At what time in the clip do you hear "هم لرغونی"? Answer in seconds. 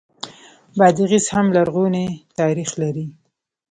1.35-2.07